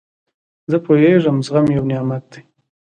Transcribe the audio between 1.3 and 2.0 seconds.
چي زغم یو